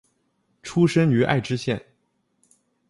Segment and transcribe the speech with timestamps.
[0.63, 1.79] 出身于爱知县。